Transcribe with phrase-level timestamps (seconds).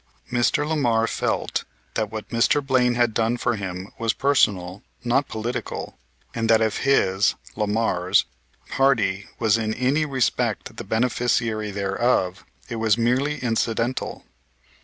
[0.31, 0.67] Mr.
[0.67, 1.63] Lamar felt
[1.93, 2.65] that what Mr.
[2.65, 5.99] Blaine had done for him was personal, not political,
[6.33, 8.25] and that if his, Lamar's,
[8.69, 14.25] party was in any respect the beneficiary thereof, it was merely incidental.